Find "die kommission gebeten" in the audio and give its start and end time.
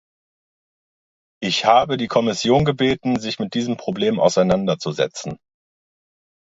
1.95-3.19